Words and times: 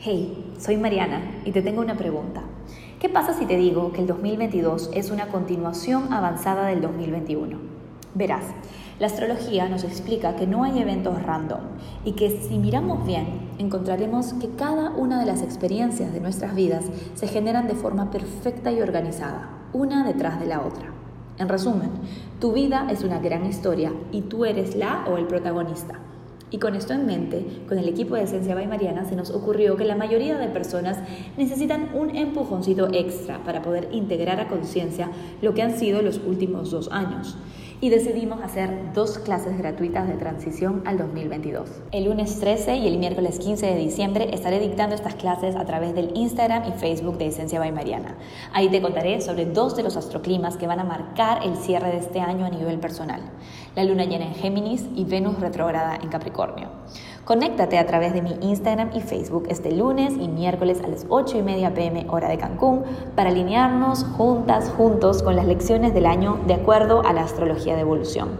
Hey, 0.00 0.54
soy 0.60 0.76
Mariana 0.76 1.42
y 1.44 1.50
te 1.50 1.60
tengo 1.60 1.80
una 1.80 1.96
pregunta. 1.96 2.42
¿Qué 3.00 3.08
pasa 3.08 3.34
si 3.34 3.46
te 3.46 3.56
digo 3.56 3.90
que 3.90 4.00
el 4.00 4.06
2022 4.06 4.90
es 4.94 5.10
una 5.10 5.26
continuación 5.26 6.12
avanzada 6.12 6.68
del 6.68 6.80
2021? 6.80 7.58
Verás, 8.14 8.44
la 9.00 9.08
astrología 9.08 9.68
nos 9.68 9.82
explica 9.82 10.36
que 10.36 10.46
no 10.46 10.62
hay 10.62 10.78
eventos 10.78 11.20
random 11.24 11.62
y 12.04 12.12
que 12.12 12.30
si 12.30 12.58
miramos 12.58 13.04
bien 13.04 13.50
encontraremos 13.58 14.34
que 14.34 14.50
cada 14.50 14.90
una 14.90 15.18
de 15.18 15.26
las 15.26 15.42
experiencias 15.42 16.12
de 16.12 16.20
nuestras 16.20 16.54
vidas 16.54 16.84
se 17.14 17.26
generan 17.26 17.66
de 17.66 17.74
forma 17.74 18.12
perfecta 18.12 18.70
y 18.70 18.80
organizada, 18.80 19.50
una 19.72 20.04
detrás 20.04 20.38
de 20.38 20.46
la 20.46 20.60
otra. 20.60 20.92
En 21.38 21.48
resumen, 21.48 21.90
tu 22.38 22.52
vida 22.52 22.86
es 22.88 23.02
una 23.02 23.18
gran 23.18 23.44
historia 23.44 23.92
y 24.12 24.20
tú 24.20 24.44
eres 24.44 24.76
la 24.76 25.06
o 25.08 25.16
el 25.16 25.26
protagonista. 25.26 25.98
Y 26.50 26.58
con 26.58 26.74
esto 26.74 26.94
en 26.94 27.06
mente, 27.06 27.44
con 27.68 27.78
el 27.78 27.88
equipo 27.88 28.14
de 28.14 28.22
Esencia 28.22 28.54
by 28.54 28.66
Mariana 28.66 29.04
se 29.04 29.16
nos 29.16 29.30
ocurrió 29.30 29.76
que 29.76 29.84
la 29.84 29.96
mayoría 29.96 30.38
de 30.38 30.48
personas 30.48 30.98
necesitan 31.36 31.90
un 31.94 32.16
empujoncito 32.16 32.88
extra 32.92 33.44
para 33.44 33.62
poder 33.62 33.88
integrar 33.92 34.40
a 34.40 34.48
conciencia 34.48 35.10
lo 35.42 35.52
que 35.52 35.62
han 35.62 35.78
sido 35.78 36.00
los 36.00 36.20
últimos 36.26 36.70
dos 36.70 36.90
años 36.90 37.36
y 37.80 37.90
decidimos 37.90 38.40
hacer 38.42 38.92
dos 38.92 39.18
clases 39.18 39.56
gratuitas 39.56 40.08
de 40.08 40.14
transición 40.14 40.82
al 40.84 40.98
2022. 40.98 41.68
El 41.92 42.04
lunes 42.04 42.40
13 42.40 42.76
y 42.76 42.88
el 42.88 42.98
miércoles 42.98 43.38
15 43.38 43.66
de 43.66 43.76
diciembre 43.76 44.30
estaré 44.32 44.58
dictando 44.58 44.94
estas 44.94 45.14
clases 45.14 45.54
a 45.54 45.64
través 45.64 45.94
del 45.94 46.10
Instagram 46.14 46.64
y 46.68 46.72
Facebook 46.72 47.18
de 47.18 47.28
Esencia 47.28 47.60
by 47.60 47.70
Mariana. 47.70 48.16
Ahí 48.52 48.68
te 48.68 48.82
contaré 48.82 49.20
sobre 49.20 49.46
dos 49.46 49.76
de 49.76 49.84
los 49.84 49.96
astroclimas 49.96 50.56
que 50.56 50.66
van 50.66 50.80
a 50.80 50.84
marcar 50.84 51.44
el 51.44 51.56
cierre 51.56 51.90
de 51.90 51.98
este 51.98 52.20
año 52.20 52.46
a 52.46 52.50
nivel 52.50 52.80
personal. 52.80 53.20
La 53.74 53.84
luna 53.84 54.04
llena 54.04 54.26
en 54.26 54.34
Géminis 54.34 54.88
y 54.94 55.04
Venus 55.04 55.38
retrógrada 55.40 55.98
en 56.02 56.08
Capricornio. 56.08 56.68
Conéctate 57.24 57.78
a 57.78 57.86
través 57.86 58.14
de 58.14 58.22
mi 58.22 58.36
Instagram 58.40 58.90
y 58.94 59.00
Facebook 59.00 59.46
este 59.50 59.70
lunes 59.72 60.14
y 60.18 60.28
miércoles 60.28 60.80
a 60.82 60.88
las 60.88 61.06
8 61.08 61.38
y 61.38 61.42
media 61.42 61.74
pm 61.74 62.06
hora 62.08 62.28
de 62.28 62.38
Cancún 62.38 62.84
para 63.14 63.30
alinearnos 63.30 64.04
juntas, 64.16 64.72
juntos 64.76 65.22
con 65.22 65.36
las 65.36 65.46
lecciones 65.46 65.92
del 65.92 66.06
año 66.06 66.40
de 66.46 66.54
acuerdo 66.54 67.02
a 67.06 67.12
la 67.12 67.22
astrología 67.22 67.74
de 67.74 67.82
evolución. 67.82 68.30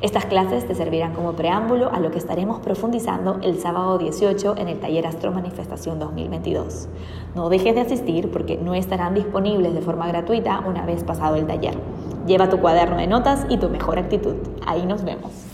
Estas 0.00 0.26
clases 0.26 0.66
te 0.66 0.74
servirán 0.74 1.14
como 1.14 1.32
preámbulo 1.32 1.90
a 1.90 2.00
lo 2.00 2.10
que 2.10 2.18
estaremos 2.18 2.60
profundizando 2.60 3.38
el 3.42 3.58
sábado 3.58 3.96
18 3.96 4.56
en 4.58 4.68
el 4.68 4.80
taller 4.80 5.06
Astro 5.06 5.32
Manifestación 5.32 5.98
2022. 5.98 6.88
No 7.34 7.48
dejes 7.48 7.74
de 7.74 7.80
asistir 7.80 8.30
porque 8.30 8.58
no 8.58 8.74
estarán 8.74 9.14
disponibles 9.14 9.72
de 9.72 9.80
forma 9.80 10.08
gratuita 10.08 10.62
una 10.66 10.84
vez 10.84 11.04
pasado 11.04 11.36
el 11.36 11.46
taller. 11.46 11.78
Lleva 12.26 12.48
tu 12.48 12.58
cuaderno 12.58 12.96
de 12.96 13.06
notas 13.06 13.46
y 13.50 13.58
tu 13.58 13.68
mejor 13.68 13.98
actitud. 13.98 14.36
Ahí 14.66 14.86
nos 14.86 15.04
vemos. 15.04 15.53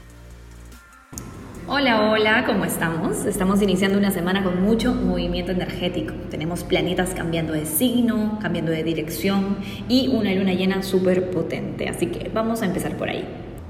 Hola, 1.73 2.11
hola, 2.11 2.43
¿cómo 2.45 2.65
estamos? 2.65 3.23
Estamos 3.23 3.61
iniciando 3.61 3.97
una 3.97 4.11
semana 4.11 4.43
con 4.43 4.61
mucho 4.61 4.93
movimiento 4.93 5.53
energético. 5.53 6.13
Tenemos 6.29 6.65
planetas 6.65 7.13
cambiando 7.13 7.53
de 7.53 7.65
signo, 7.65 8.39
cambiando 8.41 8.73
de 8.73 8.83
dirección 8.83 9.55
y 9.87 10.09
una 10.09 10.35
luna 10.35 10.51
llena 10.51 10.83
súper 10.83 11.31
potente. 11.31 11.87
Así 11.87 12.07
que 12.07 12.27
vamos 12.27 12.61
a 12.61 12.65
empezar 12.65 12.97
por 12.97 13.07
ahí. 13.07 13.25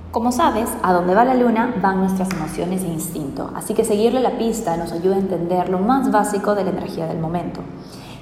Como 0.09 0.31
sabes, 0.31 0.67
a 0.81 0.93
donde 0.93 1.13
va 1.13 1.25
la 1.25 1.35
luna 1.35 1.75
van 1.79 1.99
nuestras 1.99 2.31
emociones 2.31 2.83
e 2.83 2.87
instinto, 2.87 3.51
así 3.55 3.75
que 3.75 3.85
seguirle 3.85 4.19
la 4.19 4.35
pista 4.39 4.75
nos 4.77 4.91
ayuda 4.91 5.17
a 5.17 5.19
entender 5.19 5.69
lo 5.69 5.77
más 5.77 6.11
básico 6.11 6.55
de 6.55 6.63
la 6.63 6.71
energía 6.71 7.05
del 7.05 7.19
momento. 7.19 7.61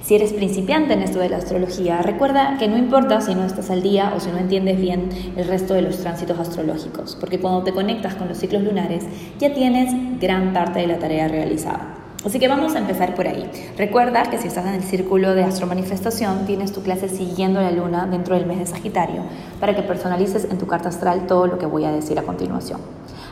Si 0.09 0.15
eres 0.15 0.33
principiante 0.33 0.93
en 0.93 1.03
esto 1.03 1.19
de 1.19 1.29
la 1.29 1.37
astrología, 1.37 2.01
recuerda 2.01 2.57
que 2.57 2.67
no 2.67 2.79
importa 2.79 3.21
si 3.21 3.35
no 3.35 3.45
estás 3.45 3.69
al 3.69 3.83
día 3.83 4.11
o 4.15 4.19
si 4.19 4.31
no 4.31 4.39
entiendes 4.39 4.81
bien 4.81 5.07
el 5.37 5.45
resto 5.45 5.75
de 5.75 5.83
los 5.83 5.99
tránsitos 5.99 6.39
astrológicos, 6.39 7.15
porque 7.19 7.39
cuando 7.39 7.61
te 7.61 7.73
conectas 7.73 8.15
con 8.15 8.27
los 8.27 8.39
ciclos 8.39 8.63
lunares 8.63 9.03
ya 9.37 9.53
tienes 9.53 9.93
gran 10.19 10.51
parte 10.51 10.79
de 10.79 10.87
la 10.87 10.97
tarea 10.97 11.27
realizada. 11.27 11.93
Así 12.25 12.39
que 12.39 12.47
vamos 12.47 12.73
a 12.73 12.79
empezar 12.79 13.13
por 13.13 13.27
ahí. 13.27 13.51
Recuerda 13.77 14.23
que 14.23 14.39
si 14.39 14.47
estás 14.47 14.65
en 14.65 14.73
el 14.73 14.83
círculo 14.83 15.35
de 15.35 15.43
astromanifestación, 15.43 16.47
tienes 16.47 16.73
tu 16.73 16.81
clase 16.81 17.07
siguiendo 17.07 17.61
la 17.61 17.69
luna 17.69 18.07
dentro 18.07 18.33
del 18.33 18.47
mes 18.47 18.57
de 18.57 18.65
Sagitario 18.65 19.21
para 19.59 19.75
que 19.75 19.83
personalices 19.83 20.45
en 20.45 20.57
tu 20.57 20.65
carta 20.65 20.89
astral 20.89 21.27
todo 21.27 21.45
lo 21.45 21.59
que 21.59 21.67
voy 21.67 21.85
a 21.85 21.91
decir 21.91 22.17
a 22.17 22.23
continuación. 22.23 22.81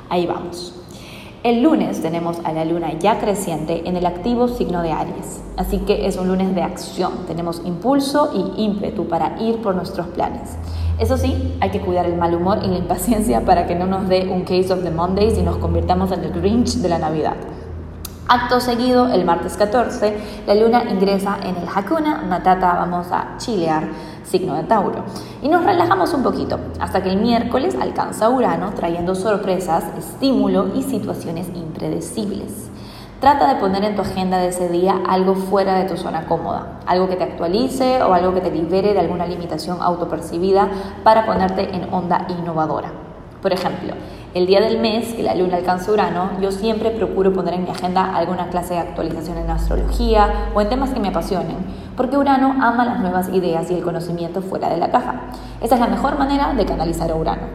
Ahí 0.10 0.28
vamos. 0.28 0.76
El 1.47 1.62
lunes 1.62 2.02
tenemos 2.02 2.40
a 2.44 2.52
la 2.52 2.66
luna 2.66 2.91
ya 3.00 3.19
creciente 3.19 3.88
en 3.88 3.96
el 3.96 4.06
activo 4.06 4.50
signo 4.50 4.81
de 4.81 4.91
Aries, 4.91 5.41
así 5.56 5.78
que 5.78 6.06
es 6.06 6.18
un 6.18 6.28
lunes 6.28 6.53
de 6.53 6.62
acción, 6.62 7.25
tenemos 7.25 7.62
impulso 7.63 8.31
y 8.35 8.66
ímpetu 8.66 9.08
para 9.08 9.41
ir 9.41 9.62
por 9.62 9.74
nuestros 9.74 10.07
planes. 10.07 10.57
Eso 11.00 11.16
sí, 11.16 11.56
hay 11.62 11.69
que 11.69 11.80
cuidar 11.80 12.06
el 12.06 12.18
mal 12.18 12.36
humor 12.36 12.59
y 12.66 12.68
la 12.68 12.75
impaciencia 12.75 13.46
para 13.46 13.66
que 13.66 13.75
no 13.75 13.86
nos 13.86 14.09
dé 14.09 14.28
un 14.30 14.41
case 14.41 14.74
of 14.74 14.84
the 14.84 14.91
Mondays 14.91 15.38
y 15.38 15.41
nos 15.41 15.56
convirtamos 15.56 16.12
en 16.12 16.25
el 16.25 16.34
Grinch 16.34 16.80
de 16.80 16.90
la 16.90 17.00
Navidad. 17.00 17.38
Acto 18.28 18.59
seguido, 18.59 19.07
el 19.13 19.24
martes 19.24 19.56
14, 19.56 20.18
la 20.47 20.53
luna 20.53 20.84
ingresa 20.90 21.38
en 21.41 21.56
el 21.56 21.69
Hakuna 21.74 22.25
Matata, 22.28 22.74
vamos 22.74 23.07
a 23.09 23.38
chilear, 23.38 23.88
signo 24.30 24.56
de 24.56 24.64
Tauro. 24.64 25.04
Y 25.42 25.50
nos 25.50 25.64
relajamos 25.64 26.14
un 26.14 26.24
poquito, 26.24 26.60
hasta 26.80 27.02
que 27.02 27.10
el 27.10 27.18
miércoles 27.18 27.76
alcanza 27.80 28.30
Urano 28.30 28.74
trayendo 28.74 29.16
sorpresas, 29.16 29.86
estímulo 29.98 30.76
y 30.76 30.84
situaciones 30.84 31.48
impredecibles. 31.56 32.70
Trata 33.20 33.52
de 33.52 33.60
poner 33.60 33.84
en 33.84 33.96
tu 33.96 34.04
agenda 34.04 34.38
de 34.38 34.50
ese 34.50 34.70
día 34.70 35.02
algo 35.08 35.34
fuera 35.34 35.74
de 35.76 35.86
tu 35.86 35.98
zona 35.98 36.28
cómoda, 36.28 36.80
algo 36.86 37.10
que 37.10 37.16
te 37.16 37.24
actualice 37.24 38.04
o 38.04 38.14
algo 38.14 38.34
que 38.36 38.42
te 38.42 38.52
libere 38.52 38.94
de 38.94 39.00
alguna 39.00 39.26
limitación 39.26 39.80
autopercibida 39.82 40.70
para 41.04 41.26
ponerte 41.26 41.76
en 41.76 41.92
onda 41.92 42.28
innovadora. 42.30 42.92
Por 43.42 43.54
ejemplo, 43.54 43.94
el 44.38 44.46
día 44.46 44.62
del 44.62 44.80
mes 44.80 45.14
que 45.16 45.24
la 45.24 45.34
luna 45.34 45.58
alcanza 45.58 45.92
Urano, 45.92 46.40
yo 46.40 46.52
siempre 46.52 46.92
procuro 46.92 47.34
poner 47.34 47.56
en 47.56 47.64
mi 47.64 47.72
agenda 47.72 48.16
alguna 48.16 48.50
clase 48.50 48.75
de 48.75 48.80
actualización 48.81 49.40
en 49.40 49.50
astrología 49.50 50.52
o 50.53 50.62
en 50.62 50.70
temas 50.70 50.92
que 50.92 51.00
me 51.00 51.08
apasionen, 51.08 51.58
porque 51.96 52.18
Urano 52.18 52.56
ama 52.62 52.86
las 52.86 53.00
nuevas 53.00 53.30
ideas 53.30 53.72
y 53.72 53.74
el 53.74 53.81
conocimiento 53.81 54.44
fuera 54.44 54.70
de 54.70 54.78
la 54.78 54.92
caja. 54.92 55.31
Esa 55.59 55.74
es 55.74 55.81
la 55.81 55.88
mejor 55.88 56.20
manera 56.20 56.53
de 56.53 56.66
canalizar 56.66 57.09
a 57.09 57.16
Urano. 57.16 57.48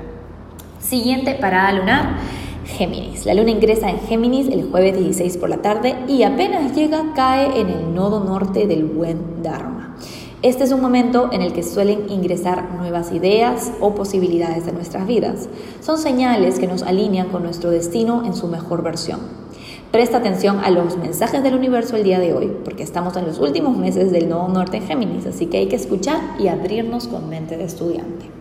Siguiente 0.80 1.34
parada 1.34 1.72
lunar. 1.72 2.16
Géminis. 2.64 3.26
La 3.26 3.34
luna 3.34 3.50
ingresa 3.50 3.88
en 3.88 4.00
Géminis 4.00 4.48
el 4.48 4.68
jueves 4.68 4.98
16 4.98 5.36
por 5.36 5.50
la 5.50 5.58
tarde 5.58 5.96
y 6.08 6.24
apenas 6.24 6.74
llega 6.74 7.12
cae 7.14 7.60
en 7.60 7.68
el 7.68 7.94
nodo 7.94 8.24
norte 8.24 8.66
del 8.66 8.86
buen 8.86 9.40
Dharma. 9.42 9.94
Este 10.42 10.64
es 10.64 10.72
un 10.72 10.80
momento 10.80 11.28
en 11.30 11.40
el 11.40 11.52
que 11.52 11.62
suelen 11.62 12.10
ingresar 12.10 12.74
nuevas 12.74 13.12
ideas 13.12 13.70
o 13.78 13.94
posibilidades 13.94 14.66
de 14.66 14.72
nuestras 14.72 15.06
vidas. 15.06 15.48
Son 15.80 15.98
señales 15.98 16.58
que 16.58 16.66
nos 16.66 16.82
alinean 16.82 17.28
con 17.28 17.44
nuestro 17.44 17.70
destino 17.70 18.24
en 18.26 18.34
su 18.34 18.48
mejor 18.48 18.82
versión. 18.82 19.20
Presta 19.92 20.16
atención 20.16 20.58
a 20.64 20.70
los 20.70 20.96
mensajes 20.96 21.44
del 21.44 21.54
universo 21.54 21.94
el 21.94 22.02
día 22.02 22.18
de 22.18 22.34
hoy, 22.34 22.50
porque 22.64 22.82
estamos 22.82 23.16
en 23.16 23.26
los 23.26 23.38
últimos 23.38 23.76
meses 23.76 24.10
del 24.10 24.28
nodo 24.28 24.48
norte 24.48 24.78
en 24.78 24.82
Géminis, 24.88 25.26
así 25.26 25.46
que 25.46 25.58
hay 25.58 25.68
que 25.68 25.76
escuchar 25.76 26.18
y 26.40 26.48
abrirnos 26.48 27.06
con 27.06 27.28
mente 27.28 27.56
de 27.56 27.62
estudiante. 27.62 28.31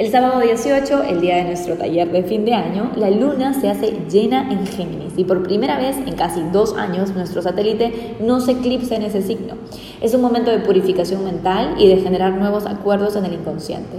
El 0.00 0.10
sábado 0.10 0.40
18, 0.40 1.02
el 1.02 1.20
día 1.20 1.36
de 1.36 1.44
nuestro 1.44 1.74
taller 1.74 2.10
de 2.10 2.22
fin 2.22 2.46
de 2.46 2.54
año, 2.54 2.90
la 2.96 3.10
luna 3.10 3.52
se 3.52 3.68
hace 3.68 3.98
llena 4.10 4.50
en 4.50 4.66
Géminis 4.66 5.12
y 5.18 5.24
por 5.24 5.42
primera 5.42 5.76
vez 5.76 5.94
en 5.98 6.14
casi 6.14 6.40
dos 6.54 6.74
años 6.74 7.14
nuestro 7.14 7.42
satélite 7.42 8.16
no 8.18 8.40
se 8.40 8.52
eclipsa 8.52 8.96
en 8.96 9.02
ese 9.02 9.20
signo. 9.20 9.56
Es 10.00 10.14
un 10.14 10.22
momento 10.22 10.50
de 10.50 10.60
purificación 10.60 11.22
mental 11.22 11.74
y 11.78 11.86
de 11.86 11.98
generar 11.98 12.32
nuevos 12.32 12.64
acuerdos 12.64 13.14
en 13.14 13.26
el 13.26 13.34
inconsciente. 13.34 13.98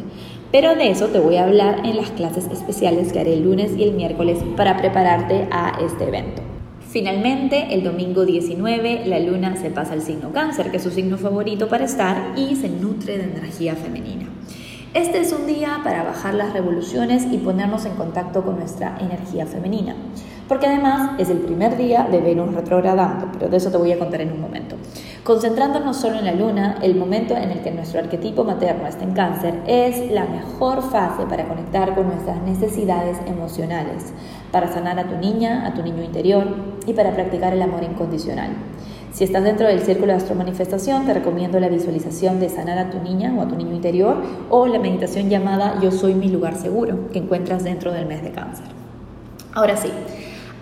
Pero 0.51 0.74
de 0.74 0.89
eso 0.89 1.09
te 1.09 1.19
voy 1.19 1.36
a 1.36 1.44
hablar 1.44 1.86
en 1.86 1.98
las 1.98 2.09
clases 2.09 2.47
especiales 2.47 3.13
que 3.13 3.19
haré 3.19 3.36
el 3.36 3.44
lunes 3.44 3.77
y 3.77 3.83
el 3.83 3.94
miércoles 3.94 4.39
para 4.57 4.77
prepararte 4.77 5.47
a 5.51 5.77
este 5.86 6.06
evento. 6.06 6.42
Finalmente, 6.89 7.75
el 7.75 7.83
domingo 7.83 8.25
19, 8.25 9.04
la 9.06 9.19
luna 9.19 9.56
se 9.56 9.69
pasa 9.69 9.94
al 9.94 10.01
signo 10.01 10.33
cáncer, 10.33 10.71
que 10.71 10.77
es 10.77 10.83
su 10.83 10.89
signo 10.89 11.19
favorito 11.19 11.68
para 11.68 11.86
estar, 11.86 12.33
y 12.36 12.56
se 12.56 12.69
nutre 12.69 13.19
de 13.19 13.25
energía 13.25 13.75
femenina. 13.75 14.25
Este 14.93 15.21
es 15.21 15.31
un 15.31 15.47
día 15.47 15.79
para 15.85 16.03
bajar 16.03 16.33
las 16.33 16.51
revoluciones 16.51 17.25
y 17.31 17.38
ponernos 17.38 17.85
en 17.85 17.95
contacto 17.95 18.43
con 18.43 18.59
nuestra 18.59 18.97
energía 18.99 19.45
femenina, 19.45 19.95
porque 20.49 20.67
además 20.67 21.11
es 21.17 21.29
el 21.29 21.38
primer 21.38 21.77
día 21.77 22.09
de 22.11 22.19
Venus 22.19 22.53
retrogradando, 22.53 23.29
pero 23.31 23.47
de 23.47 23.55
eso 23.55 23.71
te 23.71 23.77
voy 23.77 23.93
a 23.93 23.97
contar 23.97 24.19
en 24.19 24.33
un 24.33 24.41
momento. 24.41 24.75
Concentrándonos 25.23 25.95
solo 25.95 26.19
en 26.19 26.25
la 26.25 26.33
luna, 26.33 26.77
el 26.81 26.95
momento 26.95 27.38
en 27.38 27.51
el 27.51 27.61
que 27.61 27.71
nuestro 27.71 28.01
arquetipo 28.01 28.43
materno 28.43 28.85
está 28.85 29.05
en 29.05 29.13
cáncer 29.13 29.61
es 29.65 30.11
la 30.11 30.25
mejor 30.25 30.81
fase 30.81 31.25
para 31.25 31.47
conectar 31.47 31.95
con 31.95 32.07
nuestras 32.07 32.41
necesidades 32.41 33.17
emocionales, 33.27 34.11
para 34.51 34.73
sanar 34.73 34.99
a 34.99 35.07
tu 35.07 35.15
niña, 35.15 35.65
a 35.65 35.73
tu 35.73 35.83
niño 35.83 36.03
interior 36.03 36.45
y 36.85 36.91
para 36.91 37.13
practicar 37.13 37.53
el 37.53 37.61
amor 37.61 37.81
incondicional. 37.83 38.49
Si 39.11 39.25
estás 39.25 39.43
dentro 39.43 39.67
del 39.67 39.81
círculo 39.81 40.13
de 40.13 40.19
astromanifestación, 40.19 41.05
te 41.05 41.13
recomiendo 41.13 41.59
la 41.59 41.67
visualización 41.67 42.39
de 42.39 42.49
sanar 42.49 42.77
a 42.77 42.89
tu 42.89 42.99
niña 42.99 43.33
o 43.37 43.41
a 43.41 43.47
tu 43.47 43.55
niño 43.55 43.75
interior 43.75 44.17
o 44.49 44.67
la 44.67 44.79
meditación 44.79 45.29
llamada 45.29 45.79
Yo 45.81 45.91
soy 45.91 46.15
mi 46.15 46.29
lugar 46.29 46.55
seguro 46.55 47.09
que 47.11 47.19
encuentras 47.19 47.63
dentro 47.63 47.91
del 47.91 48.05
mes 48.05 48.23
de 48.23 48.31
cáncer. 48.31 48.65
Ahora 49.53 49.75
sí, 49.75 49.89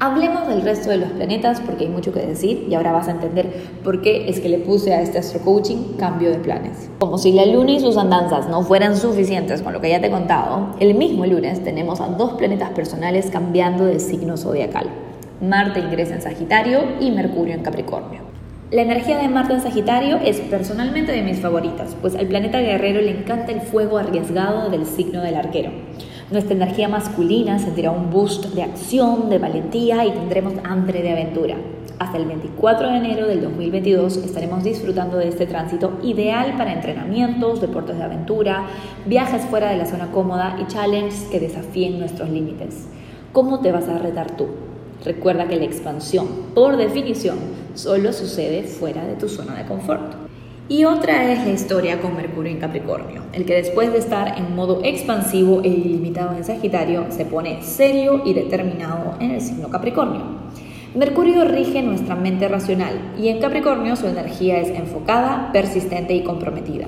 Hablemos 0.01 0.47
del 0.47 0.61
resto 0.61 0.91
de 0.91 0.95
los 0.95 1.09
planetas 1.09 1.59
porque 1.59 1.83
hay 1.83 1.89
mucho 1.89 2.13
que 2.13 2.21
decir 2.21 2.67
y 2.69 2.73
ahora 2.73 2.93
vas 2.93 3.09
a 3.09 3.11
entender 3.11 3.51
por 3.83 4.01
qué 4.01 4.29
es 4.29 4.39
que 4.39 4.47
le 4.47 4.57
puse 4.57 4.93
a 4.93 5.01
este 5.01 5.17
astro 5.17 5.41
coaching 5.41 5.97
cambio 5.97 6.29
de 6.29 6.37
planes. 6.37 6.89
Como 6.99 7.17
si 7.17 7.33
la 7.33 7.45
luna 7.45 7.71
y 7.71 7.81
sus 7.81 7.97
andanzas 7.97 8.47
no 8.47 8.61
fueran 8.61 8.95
suficientes 8.95 9.61
con 9.61 9.73
lo 9.73 9.81
que 9.81 9.89
ya 9.89 9.99
te 9.99 10.07
he 10.07 10.11
contado, 10.11 10.69
el 10.79 10.95
mismo 10.95 11.25
lunes 11.25 11.61
tenemos 11.65 11.99
a 11.99 12.07
dos 12.07 12.35
planetas 12.35 12.69
personales 12.69 13.29
cambiando 13.29 13.83
de 13.83 13.99
signo 13.99 14.37
zodiacal. 14.37 14.87
Marte 15.41 15.81
ingresa 15.81 16.15
en 16.15 16.21
Sagitario 16.21 16.79
y 17.01 17.11
Mercurio 17.11 17.53
en 17.53 17.63
Capricornio. 17.63 18.28
La 18.71 18.83
energía 18.83 19.18
de 19.18 19.27
Marte 19.30 19.54
en 19.54 19.62
Sagitario 19.62 20.18
es 20.18 20.42
personalmente 20.42 21.12
de 21.12 21.24
mis 21.24 21.39
favoritas, 21.39 21.98
pues 22.01 22.13
al 22.16 22.27
planeta 22.27 22.62
guerrero 22.62 23.01
le 23.01 23.10
encanta 23.10 23.51
el 23.51 23.62
fuego 23.62 23.98
arriesgado 23.98 24.69
del 24.69 24.86
signo 24.86 25.24
del 25.24 25.38
arquero. 25.38 25.71
Nuestra 26.30 26.54
energía 26.54 26.88
masculina 26.88 27.57
sentirá 27.57 27.89
un 27.89 28.12
boost 28.12 28.54
de 28.54 28.62
acción, 28.62 29.27
de 29.31 29.39
valentía 29.39 30.06
y 30.06 30.12
tendremos 30.12 30.54
hambre 30.63 31.01
de 31.01 31.10
aventura. 31.10 31.56
Hasta 31.98 32.18
el 32.18 32.25
24 32.25 32.92
de 32.92 32.98
enero 32.98 33.27
del 33.27 33.42
2022 33.42 34.18
estaremos 34.18 34.63
disfrutando 34.63 35.18
de 35.18 35.30
este 35.30 35.48
tránsito 35.48 35.98
ideal 36.04 36.54
para 36.56 36.71
entrenamientos, 36.71 37.62
deportes 37.62 37.98
de 37.98 38.04
aventura, 38.04 38.68
viajes 39.07 39.42
fuera 39.45 39.71
de 39.71 39.77
la 39.77 39.88
zona 39.88 40.12
cómoda 40.12 40.60
y 40.62 40.68
challenges 40.71 41.24
que 41.31 41.39
desafíen 41.39 41.98
nuestros 41.98 42.30
límites. 42.30 42.88
¿Cómo 43.33 43.62
te 43.62 43.71
vas 43.71 43.89
a 43.89 43.98
retar 43.98 44.38
tú? 44.38 44.45
Recuerda 45.04 45.48
que 45.48 45.56
la 45.56 45.63
expansión, 45.63 46.27
por 46.54 46.77
definición, 46.77 47.38
solo 47.79 48.11
sucede 48.11 48.63
fuera 48.63 49.05
de 49.05 49.15
tu 49.15 49.29
zona 49.29 49.55
de 49.55 49.65
confort. 49.65 50.13
Y 50.67 50.83
otra 50.83 51.31
es 51.31 51.45
la 51.45 51.51
historia 51.51 52.01
con 52.01 52.15
Mercurio 52.15 52.51
en 52.51 52.59
Capricornio, 52.59 53.23
el 53.33 53.45
que 53.45 53.55
después 53.55 53.91
de 53.91 53.99
estar 53.99 54.37
en 54.37 54.53
modo 54.53 54.81
expansivo 54.83 55.61
e 55.63 55.69
ilimitado 55.69 56.35
en 56.35 56.43
Sagitario, 56.43 57.05
se 57.09 57.25
pone 57.25 57.63
serio 57.63 58.21
y 58.25 58.33
determinado 58.33 59.15
en 59.19 59.31
el 59.31 59.41
signo 59.41 59.69
Capricornio. 59.69 60.21
Mercurio 60.93 61.45
rige 61.45 61.81
nuestra 61.81 62.15
mente 62.15 62.47
racional 62.47 63.13
y 63.17 63.29
en 63.29 63.39
Capricornio 63.39 63.95
su 63.95 64.07
energía 64.07 64.59
es 64.59 64.69
enfocada, 64.69 65.51
persistente 65.53 66.13
y 66.13 66.23
comprometida. 66.23 66.87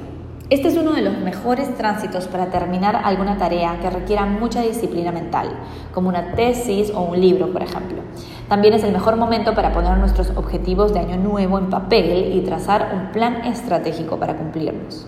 Este 0.52 0.68
es 0.68 0.76
uno 0.76 0.92
de 0.92 1.02
los 1.02 1.18
mejores 1.18 1.78
tránsitos 1.78 2.28
para 2.28 2.48
terminar 2.48 3.04
alguna 3.06 3.38
tarea 3.38 3.80
que 3.80 3.90
requiera 3.90 4.26
mucha 4.26 4.62
disciplina 4.62 5.10
mental, 5.10 5.48
como 5.94 6.10
una 6.10 6.34
tesis 6.34 6.92
o 6.94 7.04
un 7.04 7.22
libro, 7.22 7.54
por 7.54 7.64
ejemplo. 7.64 8.02
También 8.50 8.74
es 8.74 8.84
el 8.84 8.92
mejor 8.92 9.16
momento 9.16 9.56
para 9.56 9.72
poner 9.72 9.98
nuestros 9.98 10.32
objetivos 10.32 10.94
de 10.94 11.00
año 11.00 11.16
nuevo 11.16 11.58
en 11.58 11.70
papel 11.70 12.34
y 12.36 12.42
trazar 12.42 12.92
un 12.94 13.14
plan 13.14 13.46
estratégico 13.46 14.20
para 14.20 14.36
cumplirlos. 14.36 15.08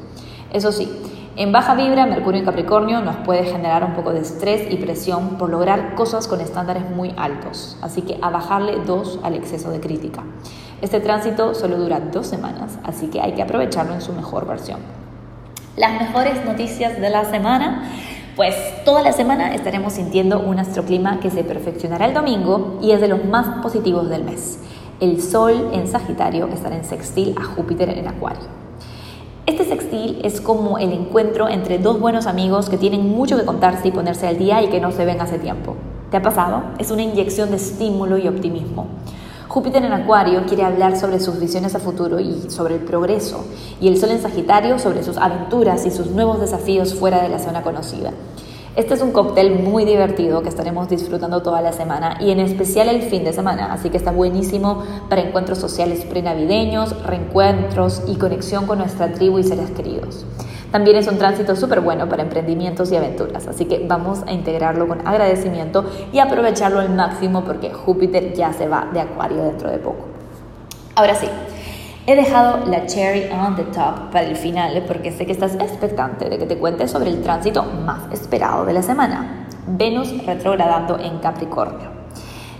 Eso 0.54 0.72
sí, 0.72 0.90
en 1.36 1.51
baja 1.51 1.75
vibra, 1.75 2.06
Mercurio 2.06 2.39
en 2.39 2.46
Capricornio 2.46 3.01
nos 3.01 3.18
puede 3.18 3.44
generar 3.44 3.84
un 3.84 3.96
poco 3.96 4.13
de 4.13 4.22
estrés 4.22 4.72
y 4.72 4.78
presión 4.78 5.38
por 5.38 5.50
lograr 5.50 5.96
cosas 5.96 6.30
con 6.30 6.39
estándares 6.39 6.89
muy 6.89 7.13
altos, 7.18 7.78
así 7.81 8.04
que 8.04 8.18
a 8.22 8.30
bajarle 8.30 8.78
dos 8.86 9.19
al 9.24 9.36
exceso 9.36 9.72
de 9.72 9.81
crítica. 9.81 10.24
Este 10.81 11.01
tránsito 11.01 11.54
solo 11.54 11.78
dura 11.78 12.00
dos 12.00 12.28
semanas, 12.28 12.80
así 12.86 13.07
que 13.07 13.19
hay 13.19 13.34
que 13.34 13.42
aprovecharlo 13.42 13.94
en 13.94 14.00
su 14.00 14.13
mejor 14.13 14.48
versión. 14.48 15.02
Las 15.75 16.00
mejores 16.00 16.46
noticias 16.46 17.02
de 17.02 17.10
la 17.10 17.25
semana 17.25 17.90
pues 18.36 18.56
toda 18.84 19.04
la 19.04 19.14
semana 19.14 19.54
estaremos 19.54 19.94
sintiendo 19.94 20.40
un 20.40 20.58
astroclima 20.58 21.20
que 21.20 21.30
se 21.30 21.44
perfeccionará 21.44 22.08
el 22.08 22.16
domingo 22.16 22.80
y 22.81 22.92
es 22.92 23.00
de 23.00 23.08
los 23.08 23.24
más 23.25 23.62
positivos 23.62 24.10
del 24.10 24.24
mes. 24.24 24.58
El 25.00 25.22
Sol 25.22 25.70
en 25.72 25.88
Sagitario 25.88 26.48
estará 26.48 26.75
en 26.75 26.84
sextil 26.84 27.36
a 27.40 27.44
Júpiter 27.44 27.90
en 27.90 28.08
Acuario. 28.08 28.42
Este 29.46 29.66
sextil 29.66 30.20
es 30.24 30.42
como 30.42 30.80
el 30.80 30.94
encuentro 30.94 31.48
entre 31.48 31.78
dos 31.78 32.00
buenos 32.00 32.25
amigos 32.25 32.70
que 32.70 32.78
tienen 32.78 33.08
mucho 33.08 33.38
que 33.38 33.46
contarse 33.46 33.90
y 33.90 33.92
ponerse 33.92 34.28
al 34.28 34.40
día 34.40 34.64
y 34.64 34.70
que 34.70 34.80
no 34.80 34.92
se 34.92 35.06
ven 35.06 35.22
hace 35.22 35.38
tiempo. 35.38 35.75
¿Te 36.10 36.18
ha 36.18 36.22
pasado? 36.24 36.64
Es 36.80 36.90
una 36.90 37.04
inyección 37.04 37.52
de 37.52 37.58
estímulo 37.58 38.18
y 38.18 38.28
optimismo. 38.28 38.88
Júpiter 39.53 39.85
en 39.85 39.94
Acuario 39.94 40.47
quiere 40.47 40.63
hablar 40.63 40.97
sobre 40.97 41.19
sus 41.19 41.39
visiones 41.39 41.75
a 41.75 41.79
futuro 41.79 42.19
y 42.19 42.50
sobre 42.50 42.73
el 42.73 42.81
progreso, 42.81 43.45
y 43.79 43.88
el 43.88 44.00
Sol 44.00 44.09
en 44.09 44.19
Sagitario 44.19 44.79
sobre 44.79 45.03
sus 45.03 45.15
aventuras 45.17 45.85
y 45.85 45.91
sus 45.91 46.07
nuevos 46.07 46.41
desafíos 46.41 46.95
fuera 46.95 47.21
de 47.21 47.29
la 47.29 47.38
zona 47.38 47.61
conocida. 47.61 48.13
Este 48.75 48.95
es 48.95 49.01
un 49.03 49.11
cóctel 49.11 49.59
muy 49.59 49.85
divertido 49.85 50.41
que 50.41 50.50
estaremos 50.50 50.89
disfrutando 50.89 51.44
toda 51.44 51.61
la 51.61 51.71
semana 51.71 52.17
y 52.19 52.31
en 52.31 52.39
especial 52.39 52.89
el 52.89 53.03
fin 53.03 53.23
de 53.23 53.31
semana, 53.31 53.71
así 53.71 53.91
que 53.91 53.97
está 53.97 54.11
buenísimo 54.11 54.85
para 55.07 55.21
encuentros 55.21 55.59
sociales 55.59 56.03
prenavideños, 56.03 57.00
reencuentros 57.05 58.01
y 58.07 58.15
conexión 58.15 58.65
con 58.65 58.79
nuestra 58.79 59.13
tribu 59.13 59.38
y 59.38 59.44
seres 59.44 59.69
queridos. 59.69 60.25
También 60.74 60.98
es 60.98 61.08
un 61.08 61.20
tránsito 61.20 61.56
súper 61.56 61.81
bueno 61.81 62.10
para 62.10 62.24
emprendimientos 62.24 62.92
y 62.92 62.96
aventuras, 62.96 63.48
así 63.48 63.66
que 63.66 63.86
vamos 63.88 64.24
a 64.25 64.31
integrarlo 64.31 64.88
con 64.88 65.08
agradecimiento 65.08 65.86
y 66.12 66.18
aprovecharlo 66.18 66.80
al 66.80 66.90
máximo 66.90 67.44
porque 67.44 67.72
Júpiter 67.72 68.34
ya 68.34 68.52
se 68.54 68.68
va 68.68 68.90
de 68.92 69.02
Acuario 69.02 69.44
dentro 69.44 69.70
de 69.70 69.78
poco. 69.78 70.08
Ahora 70.96 71.14
sí, 71.14 71.28
He 72.06 72.16
dejado 72.16 72.66
la 72.66 72.86
cherry 72.88 73.30
on 73.31 73.56
the 73.56 73.64
top 73.66 74.12
para 74.12 74.25
el 74.25 74.36
final 74.36 74.84
porque 74.88 75.12
sé 75.12 75.28
que 75.28 75.31
estás 75.31 75.54
expectante 75.54 76.28
de 76.28 76.38
que 76.40 76.48
te 76.48 76.58
cuente 76.58 76.88
sobre 76.88 77.12
el 77.12 77.22
tránsito 77.22 77.64
más 77.64 78.12
esperado 78.12 78.66
de 78.66 78.74
la 78.74 78.81
semana, 78.81 79.48
Venus 79.68 80.25
retrogradando 80.25 81.00
en 81.00 81.20
Capricornio. 81.20 81.93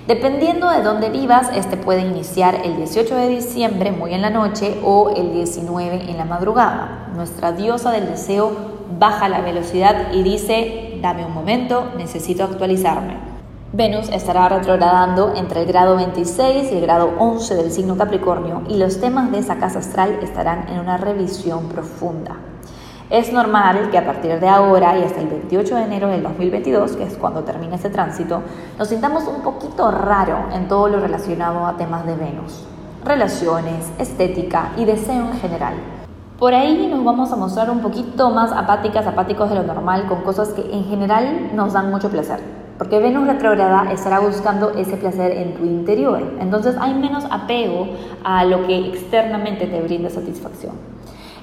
Dependiendo 0.08 0.70
de 0.70 0.84
dónde 0.84 1.10
vivas, 1.10 1.50
este 1.56 1.78
puede 1.78 2.02
iniciar 2.02 2.56
el 2.66 2.76
18 2.76 3.16
de 3.16 3.30
diciembre 3.30 3.94
muy 3.94 4.14
en 4.14 4.22
la 4.22 4.30
noche 4.30 4.78
o 4.84 5.14
el 5.16 5.32
19 5.32 6.12
en 6.12 6.18
la 6.18 6.26
madrugada. 6.26 7.08
Nuestra 7.16 7.54
diosa 7.54 7.90
del 7.92 8.08
deseo 8.08 8.52
baja 9.00 9.30
la 9.30 9.40
velocidad 9.40 10.12
y 10.12 10.24
dice, 10.24 11.00
dame 11.02 11.26
un 11.26 11.34
momento, 11.34 11.94
necesito 11.98 12.44
actualizarme. 12.44 13.16
Venus 13.72 14.10
estará 14.10 14.50
retrogradando 14.50 15.36
entre 15.38 15.62
el 15.62 15.68
grado 15.68 15.96
26 15.96 16.74
y 16.74 16.76
el 16.76 16.82
grado 16.82 17.14
11 17.18 17.56
del 17.56 17.72
signo 17.72 17.96
Capricornio 17.96 18.64
y 18.68 18.76
los 18.76 19.00
temas 19.00 19.32
de 19.32 19.40
esa 19.40 19.56
casa 19.56 19.80
astral 19.80 20.20
estarán 20.22 20.68
en 20.68 20.82
una 20.82 20.98
revisión 20.98 21.70
profunda. 21.70 22.36
Es 23.14 23.32
normal 23.32 23.92
que 23.92 24.00
a 24.00 24.08
partir 24.08 24.40
de 24.40 24.50
ahora 24.50 24.98
y 24.98 25.04
hasta 25.04 25.22
el 25.22 25.28
28 25.28 25.76
de 25.76 25.84
enero 25.84 26.08
del 26.08 26.24
2022, 26.24 26.94
que 26.94 27.04
es 27.04 27.16
cuando 27.16 27.44
termine 27.44 27.76
ese 27.76 27.92
tránsito, 27.92 28.42
nos 28.80 28.88
sintamos 28.88 29.28
un 29.28 29.44
poquito 29.44 29.92
raro 29.92 30.48
en 30.52 30.68
todo 30.68 30.88
lo 30.88 31.00
relacionado 31.00 31.68
a 31.68 31.78
temas 31.78 32.08
de 32.08 32.16
Venus, 32.16 32.66
relaciones, 33.06 33.92
estética 34.00 34.72
y 34.78 34.86
deseo 34.86 35.28
en 35.32 35.34
general. 35.34 35.76
Por 36.40 36.56
ahí 36.56 36.88
nos 36.88 37.06
vamos 37.06 37.32
a 37.32 37.36
mostrar 37.36 37.70
un 37.70 37.82
poquito 37.82 38.32
más 38.32 38.52
apáticas, 38.52 39.06
apáticos 39.06 39.48
de 39.48 39.58
lo 39.58 39.64
normal, 39.64 40.08
con 40.08 40.24
cosas 40.24 40.50
que 40.50 40.64
en 40.74 40.86
general 40.86 41.52
nos 41.54 41.74
dan 41.74 41.92
mucho 41.92 42.10
placer 42.10 42.40
porque 42.80 43.00
Venus 43.00 43.28
retrograda 43.28 43.92
estará 43.92 44.20
buscando 44.20 44.72
ese 44.72 44.98
placer 44.98 45.32
en 45.32 45.54
tu 45.54 45.64
interior. 45.64 46.20
Entonces 46.40 46.76
hay 46.80 46.96
menos 46.96 47.24
apego 47.30 47.88
a 48.24 48.44
lo 48.46 48.66
que 48.66 48.90
externamente 48.90 49.68
te 49.68 49.80
brinda 49.82 50.10
satisfacción. 50.10 50.74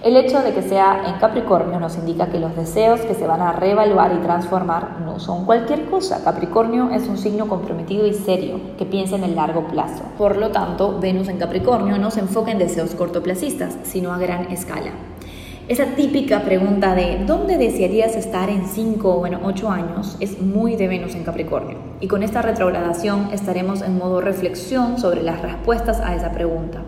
El 0.03 0.17
hecho 0.17 0.43
de 0.43 0.55
que 0.55 0.63
sea 0.63 1.03
en 1.07 1.21
Capricornio 1.21 1.79
nos 1.79 1.99
indica 1.99 2.31
que 2.31 2.41
los 2.41 2.57
deseos 2.57 3.03
que 3.03 3.15
se 3.15 3.27
van 3.27 3.43
a 3.43 3.53
reevaluar 3.53 4.15
y 4.15 4.23
transformar 4.23 4.99
no 5.05 5.21
son 5.21 5.45
cualquier 5.45 5.91
cosa. 5.91 6.25
Capricornio 6.25 6.89
es 6.89 7.07
un 7.07 7.19
signo 7.19 7.49
comprometido 7.49 8.07
y 8.07 8.15
serio 8.15 8.59
que 8.79 8.87
piensa 8.87 9.17
en 9.17 9.25
el 9.25 9.37
largo 9.37 9.69
plazo. 9.69 10.03
Por 10.17 10.39
lo 10.39 10.53
tanto, 10.53 10.99
Venus 10.99 11.29
en 11.29 11.37
Capricornio 11.37 11.99
no 11.99 12.11
se 12.11 12.21
enfoca 12.21 12.51
en 12.51 12.57
deseos 12.57 12.95
cortoplacistas, 12.95 13.77
sino 13.83 14.11
a 14.11 14.19
gran 14.19 14.51
escala. 14.51 14.93
Esa 15.69 15.85
típica 15.97 16.41
pregunta 16.45 16.95
de 16.95 17.23
¿dónde 17.27 17.59
desearías 17.59 18.17
estar 18.17 18.49
en 18.49 18.67
5 18.67 19.07
o 19.07 19.27
en 19.27 19.35
8 19.35 19.71
años? 19.71 20.17
es 20.19 20.41
muy 20.41 20.77
de 20.77 20.89
Venus 20.89 21.15
en 21.15 21.25
Capricornio. 21.25 21.77
Y 22.01 22.09
con 22.09 22.23
esta 22.23 22.41
retrogradación 22.41 23.29
estaremos 23.35 23.83
en 23.83 23.99
modo 23.99 24.23
reflexión 24.23 24.99
sobre 24.99 25.23
las 25.23 25.43
respuestas 25.43 26.01
a 26.01 26.17
esa 26.17 26.33
pregunta. 26.33 26.81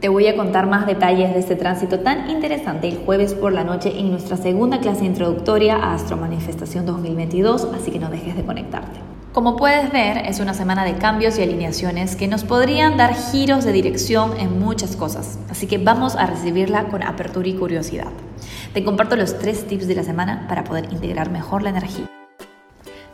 Te 0.00 0.08
voy 0.08 0.28
a 0.28 0.36
contar 0.36 0.68
más 0.68 0.86
detalles 0.86 1.34
de 1.34 1.40
este 1.40 1.56
tránsito 1.56 1.98
tan 1.98 2.30
interesante 2.30 2.86
el 2.86 2.98
jueves 2.98 3.34
por 3.34 3.52
la 3.52 3.64
noche 3.64 3.98
en 3.98 4.12
nuestra 4.12 4.36
segunda 4.36 4.78
clase 4.78 5.04
introductoria 5.04 5.74
a 5.74 5.94
Astro 5.94 6.16
Manifestación 6.16 6.86
2022, 6.86 7.66
así 7.74 7.90
que 7.90 7.98
no 7.98 8.08
dejes 8.08 8.36
de 8.36 8.44
conectarte. 8.44 9.00
Como 9.32 9.56
puedes 9.56 9.90
ver, 9.90 10.18
es 10.18 10.38
una 10.38 10.54
semana 10.54 10.84
de 10.84 10.98
cambios 10.98 11.36
y 11.36 11.42
alineaciones 11.42 12.14
que 12.14 12.28
nos 12.28 12.44
podrían 12.44 12.96
dar 12.96 13.12
giros 13.12 13.64
de 13.64 13.72
dirección 13.72 14.38
en 14.38 14.60
muchas 14.60 14.94
cosas, 14.94 15.36
así 15.50 15.66
que 15.66 15.78
vamos 15.78 16.14
a 16.14 16.26
recibirla 16.26 16.84
con 16.84 17.02
apertura 17.02 17.48
y 17.48 17.54
curiosidad. 17.54 18.12
Te 18.74 18.84
comparto 18.84 19.16
los 19.16 19.36
tres 19.40 19.66
tips 19.66 19.88
de 19.88 19.96
la 19.96 20.04
semana 20.04 20.46
para 20.46 20.62
poder 20.62 20.92
integrar 20.92 21.32
mejor 21.32 21.64
la 21.64 21.70
energía. 21.70 22.08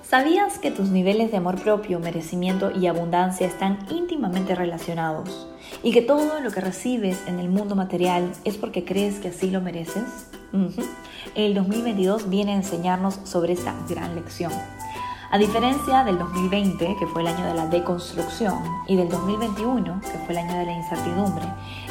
¿Sabías 0.02 0.58
que 0.58 0.70
tus 0.70 0.90
niveles 0.90 1.30
de 1.30 1.38
amor 1.38 1.58
propio, 1.62 1.98
merecimiento 1.98 2.70
y 2.70 2.88
abundancia 2.88 3.46
están 3.46 3.78
íntimamente 3.90 4.54
relacionados? 4.54 5.48
Y 5.83 5.93
que 5.93 6.02
todo 6.02 6.40
lo 6.40 6.50
que 6.50 6.61
recibes 6.61 7.19
en 7.26 7.38
el 7.38 7.49
mundo 7.49 7.75
material 7.75 8.33
es 8.45 8.57
porque 8.57 8.85
crees 8.85 9.16
que 9.16 9.28
así 9.28 9.50
lo 9.50 9.61
mereces? 9.61 10.04
El 11.35 11.54
2022 11.54 12.31
viene 12.31 12.52
a 12.52 12.57
enseñarnos 12.57 13.19
sobre 13.25 13.54
esta 13.54 13.75
gran 13.88 14.14
lección. 14.14 14.52
A 15.34 15.38
diferencia 15.38 16.04
del 16.04 16.16
2020, 16.16 16.96
que 16.96 17.06
fue 17.08 17.22
el 17.22 17.26
año 17.26 17.44
de 17.44 17.54
la 17.54 17.66
deconstrucción, 17.66 18.62
y 18.86 18.94
del 18.94 19.08
2021, 19.08 20.00
que 20.00 20.18
fue 20.18 20.28
el 20.28 20.38
año 20.38 20.60
de 20.60 20.66
la 20.66 20.72
incertidumbre, 20.74 21.44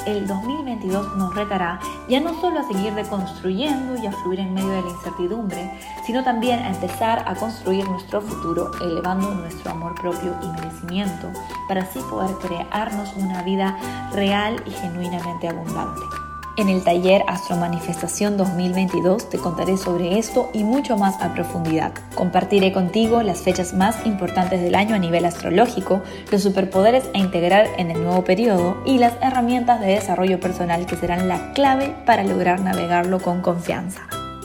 el 0.05 0.25
2022 0.25 1.17
nos 1.17 1.35
retará 1.35 1.77
ya 2.07 2.21
no 2.21 2.39
solo 2.39 2.61
a 2.61 2.63
seguir 2.63 2.93
deconstruyendo 2.93 4.01
y 4.01 4.07
a 4.07 4.13
fluir 4.13 4.39
en 4.39 4.53
medio 4.53 4.69
de 4.69 4.83
la 4.83 4.89
incertidumbre, 4.89 5.77
sino 6.05 6.23
también 6.23 6.59
a 6.59 6.69
empezar 6.69 7.25
a 7.27 7.35
construir 7.35 7.85
nuestro 7.89 8.21
futuro 8.21 8.71
elevando 8.79 9.35
nuestro 9.35 9.71
amor 9.71 9.93
propio 9.95 10.37
y 10.41 10.47
merecimiento 10.47 11.29
para 11.67 11.81
así 11.81 11.99
poder 12.09 12.33
crearnos 12.37 13.13
una 13.17 13.43
vida 13.43 13.77
real 14.13 14.63
y 14.65 14.71
genuinamente 14.71 15.49
abundante. 15.49 16.22
En 16.55 16.69
el 16.69 16.83
taller 16.83 17.23
Astro 17.27 17.55
Manifestación 17.55 18.37
2022 18.37 19.27
te 19.27 19.39
contaré 19.39 19.75
sobre 19.75 20.19
esto 20.19 20.51
y 20.53 20.63
mucho 20.63 20.97
más 20.97 21.19
a 21.19 21.33
profundidad. 21.33 21.93
Compartiré 22.13 22.71
contigo 22.71 23.23
las 23.23 23.41
fechas 23.41 23.73
más 23.73 24.05
importantes 24.05 24.61
del 24.61 24.75
año 24.75 24.93
a 24.93 24.99
nivel 24.99 25.25
astrológico, 25.25 26.03
los 26.31 26.43
superpoderes 26.43 27.09
a 27.15 27.17
integrar 27.17 27.67
en 27.79 27.89
el 27.89 28.03
nuevo 28.03 28.23
periodo 28.23 28.77
y 28.85 28.99
las 28.99 29.13
herramientas 29.19 29.79
de 29.79 29.87
desarrollo 29.87 30.39
personal 30.39 30.85
que 30.85 30.95
serán 30.95 31.27
la 31.27 31.53
clave 31.53 31.95
para 32.05 32.23
lograr 32.23 32.59
navegarlo 32.59 33.19
con 33.19 33.41
confianza. 33.41 34.01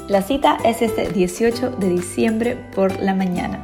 La 0.08 0.22
cita 0.22 0.56
es 0.64 0.80
este 0.80 1.10
18 1.10 1.72
de 1.72 1.90
diciembre 1.90 2.56
por 2.74 2.98
la 3.00 3.14
mañana. 3.14 3.62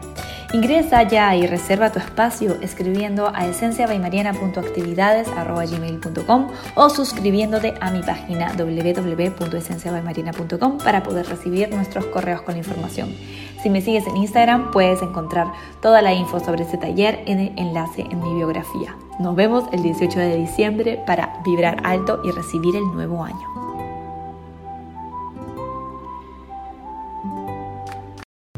Ingresa 0.55 1.03
ya 1.03 1.35
y 1.35 1.49
reserva 1.49 1.91
tu 1.91 1.99
espacio 1.99 2.55
escribiendo 2.63 3.33
a 3.35 3.49
esenciabaimariana.actividades.gmail.com 3.49 6.47
o 6.77 6.91
suscribiéndote 6.91 7.75
a 7.81 7.91
mi 7.91 8.03
página 8.03 8.53
www.esenciabaimariana.com 8.57 10.79
para 10.79 11.03
poder 11.03 11.27
recibir 11.27 11.75
nuestros 11.75 12.07
correos 12.07 12.43
con 12.43 12.55
la 12.55 12.59
información. 12.59 13.13
Si 13.65 13.69
me 13.69 13.81
sigues 13.81 14.07
en 14.07 14.17
Instagram 14.17 14.71
puedes 14.71 15.03
encontrar 15.03 15.49
toda 15.83 16.03
la 16.03 16.13
info 16.13 16.39
sobre 16.39 16.63
este 16.63 16.79
taller 16.79 17.25
en 17.27 17.41
el 17.41 17.59
enlace 17.59 18.07
en 18.09 18.21
mi 18.21 18.33
biografía. 18.37 18.97
Nos 19.19 19.35
vemos 19.35 19.65
el 19.73 19.83
18 19.83 20.21
de 20.21 20.37
diciembre 20.37 21.03
para 21.05 21.33
vibrar 21.45 21.81
alto 21.83 22.23
y 22.25 22.31
recibir 22.31 22.77
el 22.77 22.85
nuevo 22.95 23.25
año. 23.25 23.64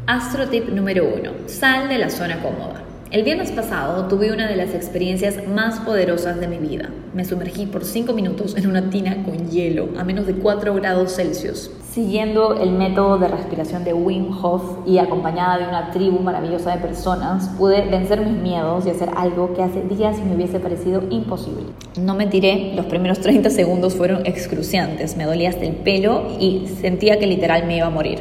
Astro 0.07 0.47
tip 0.47 0.69
número 0.69 1.03
1. 1.03 1.31
Sal 1.47 1.89
de 1.89 1.97
la 1.97 2.09
zona 2.09 2.41
cómoda. 2.41 2.81
El 3.11 3.23
viernes 3.23 3.51
pasado 3.51 4.07
tuve 4.07 4.31
una 4.31 4.47
de 4.47 4.55
las 4.55 4.73
experiencias 4.73 5.45
más 5.49 5.81
poderosas 5.81 6.39
de 6.39 6.47
mi 6.47 6.59
vida. 6.59 6.91
Me 7.13 7.25
sumergí 7.25 7.65
por 7.65 7.83
5 7.83 8.13
minutos 8.13 8.55
en 8.55 8.67
una 8.67 8.89
tina 8.89 9.25
con 9.25 9.49
hielo 9.49 9.89
a 9.97 10.05
menos 10.05 10.25
de 10.25 10.35
4 10.35 10.73
grados 10.75 11.13
Celsius. 11.13 11.71
Siguiendo 11.91 12.55
el 12.55 12.71
método 12.71 13.17
de 13.17 13.27
respiración 13.27 13.83
de 13.83 13.93
Wim 13.93 14.29
Hof 14.41 14.87
y 14.87 14.99
acompañada 14.99 15.57
de 15.57 15.67
una 15.67 15.91
tribu 15.91 16.19
maravillosa 16.19 16.73
de 16.73 16.81
personas, 16.81 17.49
pude 17.57 17.81
vencer 17.81 18.21
mis 18.21 18.41
miedos 18.41 18.85
y 18.85 18.91
hacer 18.91 19.09
algo 19.13 19.53
que 19.55 19.63
hace 19.63 19.81
días 19.81 20.23
me 20.23 20.35
hubiese 20.35 20.61
parecido 20.61 21.03
imposible. 21.09 21.63
No 21.99 22.15
me 22.15 22.27
tiré, 22.27 22.71
los 22.75 22.85
primeros 22.85 23.19
30 23.19 23.49
segundos 23.49 23.95
fueron 23.95 24.25
excruciantes, 24.25 25.17
me 25.17 25.25
dolía 25.25 25.49
hasta 25.49 25.65
el 25.65 25.75
pelo 25.75 26.37
y 26.39 26.65
sentía 26.79 27.19
que 27.19 27.27
literal 27.27 27.67
me 27.67 27.75
iba 27.75 27.87
a 27.87 27.89
morir. 27.89 28.19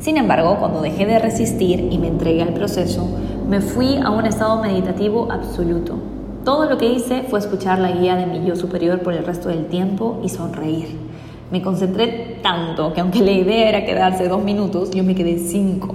Sin 0.00 0.16
embargo, 0.16 0.56
cuando 0.58 0.80
dejé 0.80 1.04
de 1.04 1.18
resistir 1.18 1.88
y 1.90 1.98
me 1.98 2.08
entregué 2.08 2.40
al 2.40 2.54
proceso, 2.54 3.06
me 3.46 3.60
fui 3.60 3.96
a 4.02 4.08
un 4.08 4.24
estado 4.24 4.62
meditativo 4.62 5.30
absoluto. 5.30 5.96
Todo 6.42 6.64
lo 6.64 6.78
que 6.78 6.90
hice 6.90 7.24
fue 7.24 7.38
escuchar 7.38 7.78
la 7.78 7.92
guía 7.92 8.16
de 8.16 8.24
mi 8.24 8.46
yo 8.46 8.56
superior 8.56 9.00
por 9.00 9.12
el 9.12 9.26
resto 9.26 9.50
del 9.50 9.66
tiempo 9.66 10.18
y 10.24 10.30
sonreír. 10.30 10.96
Me 11.50 11.60
concentré 11.60 12.38
tanto 12.42 12.94
que 12.94 13.02
aunque 13.02 13.20
la 13.20 13.32
idea 13.32 13.68
era 13.68 13.84
quedarse 13.84 14.26
dos 14.26 14.42
minutos, 14.42 14.90
yo 14.90 15.04
me 15.04 15.14
quedé 15.14 15.38
cinco. 15.38 15.94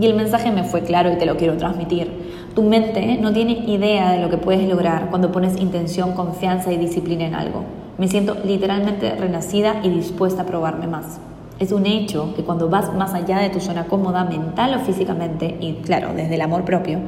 Y 0.00 0.06
el 0.06 0.16
mensaje 0.16 0.50
me 0.50 0.64
fue 0.64 0.80
claro 0.80 1.12
y 1.12 1.16
te 1.16 1.26
lo 1.26 1.36
quiero 1.36 1.56
transmitir. 1.56 2.10
Tu 2.56 2.64
mente 2.64 3.16
no 3.20 3.32
tiene 3.32 3.52
idea 3.68 4.10
de 4.10 4.22
lo 4.22 4.28
que 4.28 4.38
puedes 4.38 4.68
lograr 4.68 5.08
cuando 5.08 5.30
pones 5.30 5.56
intención, 5.60 6.14
confianza 6.14 6.72
y 6.72 6.78
disciplina 6.78 7.26
en 7.26 7.36
algo. 7.36 7.62
Me 7.96 8.08
siento 8.08 8.36
literalmente 8.44 9.14
renacida 9.14 9.76
y 9.84 9.90
dispuesta 9.90 10.42
a 10.42 10.46
probarme 10.46 10.88
más. 10.88 11.20
Es 11.60 11.72
un 11.72 11.84
hecho 11.84 12.32
que 12.34 12.42
cuando 12.42 12.70
vas 12.70 12.94
más 12.94 13.12
allá 13.12 13.38
de 13.40 13.50
tu 13.50 13.60
zona 13.60 13.84
cómoda 13.84 14.24
mental 14.24 14.74
o 14.74 14.78
físicamente, 14.78 15.58
y 15.60 15.74
claro, 15.74 16.14
desde 16.16 16.36
el 16.36 16.40
amor 16.40 16.64
propio, 16.64 17.00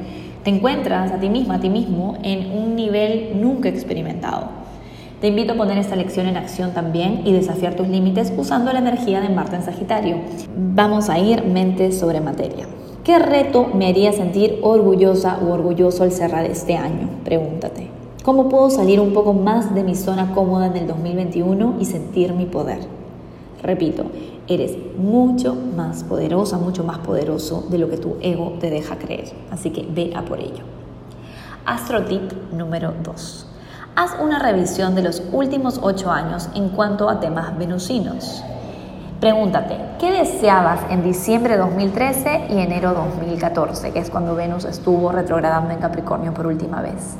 te 0.43 0.51
encuentras 0.51 1.11
a 1.11 1.19
ti 1.19 1.27
misma, 1.27 1.55
a 1.55 1.59
ti 1.59 1.69
mismo, 1.69 2.19
en 2.21 2.51
un 2.55 2.75
nivel 2.75 3.31
nunca 3.41 3.67
experimentado. 3.67 4.49
Te 5.19 5.29
invito 5.29 5.53
a 5.53 5.55
poner 5.55 5.79
esta 5.79 5.95
lección 5.95 6.27
en 6.27 6.37
acción 6.37 6.71
también 6.71 7.23
y 7.25 7.33
desafiar 7.33 7.73
tus 7.73 7.87
límites 7.87 8.31
usando 8.37 8.71
la 8.71 8.77
energía 8.77 9.21
de 9.21 9.29
Marte 9.29 9.55
en 9.55 9.63
Sagitario. 9.63 10.17
Vamos 10.55 11.09
a 11.09 11.17
ir 11.17 11.43
mente 11.45 11.91
sobre 11.91 12.21
materia. 12.21 12.67
¿Qué 13.03 13.17
reto 13.17 13.71
me 13.73 13.87
haría 13.87 14.13
sentir 14.13 14.59
orgullosa 14.61 15.39
o 15.41 15.51
orgulloso 15.51 16.03
al 16.03 16.11
cerrar 16.11 16.45
este 16.45 16.77
año? 16.77 17.09
Pregúntate. 17.25 17.87
¿Cómo 18.23 18.49
puedo 18.49 18.69
salir 18.69 18.99
un 18.99 19.13
poco 19.13 19.33
más 19.33 19.73
de 19.73 19.83
mi 19.83 19.95
zona 19.95 20.31
cómoda 20.35 20.67
en 20.67 20.77
el 20.77 20.87
2021 20.87 21.77
y 21.79 21.85
sentir 21.85 22.33
mi 22.33 22.45
poder? 22.45 22.81
Repito, 23.63 24.03
eres 24.47 24.77
mucho 24.97 25.55
más 25.75 26.03
poderosa, 26.03 26.57
mucho 26.57 26.83
más 26.83 26.99
poderoso 26.99 27.65
de 27.69 27.77
lo 27.77 27.89
que 27.89 27.97
tu 27.97 28.17
ego 28.21 28.57
te 28.59 28.69
deja 28.69 28.97
creer. 28.97 29.31
Así 29.51 29.69
que 29.69 29.87
ve 29.89 30.13
a 30.15 30.23
por 30.23 30.39
ello. 30.39 30.63
Astro 31.65 32.03
tip 32.05 32.31
número 32.51 32.93
2. 33.03 33.47
Haz 33.95 34.15
una 34.21 34.39
revisión 34.39 34.95
de 34.95 35.03
los 35.03 35.21
últimos 35.31 35.79
8 35.81 36.11
años 36.11 36.49
en 36.55 36.69
cuanto 36.69 37.09
a 37.09 37.19
temas 37.19 37.57
venusinos. 37.57 38.43
Pregúntate, 39.19 39.77
¿qué 39.99 40.11
deseabas 40.11 40.81
en 40.89 41.03
diciembre 41.03 41.53
de 41.53 41.59
2013 41.59 42.47
y 42.49 42.59
enero 42.59 42.93
2014, 42.93 43.91
que 43.91 43.99
es 43.99 44.09
cuando 44.09 44.35
Venus 44.35 44.65
estuvo 44.65 45.13
retrogradando 45.13 45.71
en 45.71 45.79
Capricornio 45.79 46.33
por 46.33 46.47
última 46.47 46.81
vez? 46.81 47.15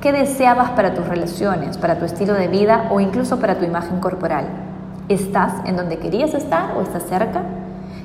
¿Qué 0.00 0.12
deseabas 0.12 0.70
para 0.70 0.94
tus 0.94 1.06
relaciones, 1.08 1.78
para 1.78 1.98
tu 1.98 2.04
estilo 2.04 2.34
de 2.34 2.46
vida 2.46 2.88
o 2.92 3.00
incluso 3.00 3.40
para 3.40 3.58
tu 3.58 3.64
imagen 3.64 3.98
corporal? 3.98 4.71
¿Estás 5.08 5.54
en 5.66 5.76
donde 5.76 5.98
querías 5.98 6.32
estar 6.32 6.76
o 6.76 6.82
estás 6.82 7.02
cerca? 7.04 7.42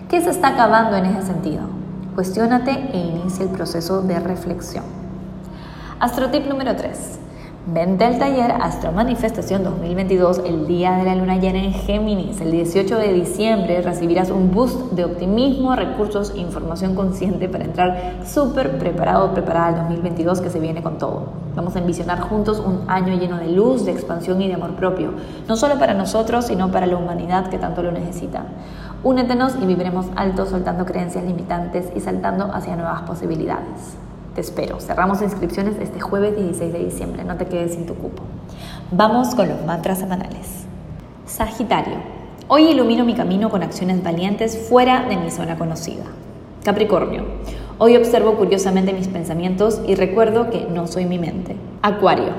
¿Qué 0.10 0.20
se 0.22 0.32
está 0.32 0.50
acabando 0.50 0.98
en 0.98 1.06
ese 1.06 1.28
sentido? 1.28 1.62
Cuestiónate 2.16 2.72
e 2.72 2.98
inicia 2.98 3.44
el 3.44 3.50
proceso 3.50 4.02
de 4.02 4.20
reflexión. 4.20 4.84
Astrotip 6.00 6.48
número 6.48 6.76
3. 6.76 7.20
Vente 7.70 8.06
al 8.06 8.18
taller 8.18 8.50
Astro 8.62 8.94
Manifestación 8.94 9.62
2022 9.62 10.40
el 10.46 10.68
día 10.68 10.94
de 10.94 11.04
la 11.04 11.16
luna 11.16 11.36
llena 11.36 11.62
en 11.62 11.74
Géminis. 11.74 12.40
El 12.40 12.52
18 12.52 12.98
de 12.98 13.12
diciembre 13.12 13.82
recibirás 13.82 14.30
un 14.30 14.54
boost 14.54 14.94
de 14.94 15.04
optimismo, 15.04 15.76
recursos 15.76 16.32
e 16.34 16.38
información 16.38 16.96
consciente 16.96 17.50
para 17.50 17.66
entrar 17.66 18.22
súper 18.26 18.78
preparado, 18.78 19.34
preparada 19.34 19.68
al 19.68 19.76
2022 19.80 20.40
que 20.40 20.50
se 20.50 20.62
viene 20.62 20.82
con 20.82 20.98
todo. 20.98 21.26
Vamos 21.58 21.76
a 21.76 21.80
envisionar 21.80 22.22
juntos 22.22 22.64
un 22.66 22.90
año 22.90 23.20
lleno 23.20 23.36
de 23.36 23.50
luz, 23.50 23.84
de 23.84 23.92
expansión 23.92 24.42
y 24.42 24.48
de 24.48 24.54
amor 24.54 24.76
propio, 24.76 25.16
no 25.50 25.58
solo 25.58 25.78
para 25.78 25.94
nosotros, 25.94 26.46
sino 26.46 26.72
para 26.72 26.86
la 26.86 26.96
humanidad 26.96 27.50
que 27.50 27.58
tanto 27.58 27.84
lo 27.84 27.92
necesita. 27.92 28.46
Únetenos 29.04 29.58
y 29.62 29.66
viviremos 29.66 30.06
alto 30.16 30.46
soltando 30.46 30.86
creencias 30.86 31.26
limitantes 31.26 31.92
y 31.94 32.00
saltando 32.00 32.46
hacia 32.46 32.78
nuevas 32.78 33.02
posibilidades. 33.02 33.98
Te 34.38 34.42
espero. 34.42 34.80
Cerramos 34.80 35.24
inscripciones 35.24 35.78
este 35.82 36.00
jueves 36.00 36.36
16 36.36 36.72
de 36.72 36.86
diciembre. 36.86 37.24
No 37.24 37.38
te 37.38 37.48
quedes 37.48 37.74
sin 37.74 37.88
tu 37.88 37.96
cupo. 37.96 38.22
Vamos 38.92 39.34
con 39.34 39.50
los 39.50 39.66
mantras 39.66 39.98
semanales. 39.98 40.68
Sagitario. 41.26 41.96
Hoy 42.48 42.68
ilumino 42.68 43.04
mi 43.04 43.16
camino 43.16 43.50
con 43.50 43.64
acciones 43.64 44.04
valientes 44.04 44.56
fuera 44.70 45.08
de 45.10 45.18
mi 45.18 45.32
zona 45.32 45.58
conocida. 45.58 46.04
Capricornio. 46.64 47.24
Hoy 47.80 47.98
observo 47.98 48.36
curiosamente 48.36 48.94
mis 48.94 49.08
pensamientos 49.08 49.82
y 49.88 49.96
recuerdo 49.96 50.52
que 50.52 50.68
no 50.70 50.86
soy 50.86 51.06
mi 51.06 51.18
mente. 51.18 51.56
Acuario. 51.82 52.34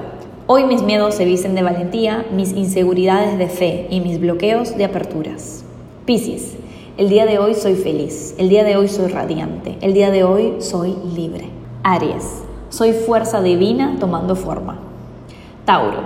Hoy 0.47 0.67
mis 0.67 0.83
miedos 0.83 1.17
se 1.17 1.25
visten 1.25 1.57
de 1.57 1.65
valentía, 1.65 2.25
mis 2.33 2.53
inseguridades 2.53 3.39
de 3.39 3.49
fe 3.49 3.89
y 3.91 3.99
mis 3.99 4.21
bloqueos 4.21 4.77
de 4.77 4.85
aperturas. 4.85 5.65
Piscis. 6.05 6.55
El 6.97 7.09
día 7.09 7.27
de 7.27 7.41
hoy 7.41 7.55
soy 7.55 7.75
feliz, 7.75 8.37
el 8.39 8.49
día 8.49 8.63
de 8.63 8.77
hoy 8.77 8.87
soy 8.87 9.09
radiante, 9.09 9.79
el 9.81 9.95
día 9.95 10.13
de 10.13 10.23
hoy 10.23 10.55
soy 10.61 10.95
libre. 11.13 11.58
Aries, 11.83 12.43
soy 12.71 12.93
fuerza 12.93 13.41
divina 13.41 13.97
tomando 14.01 14.35
forma. 14.35 14.77
Tauro, 15.65 16.01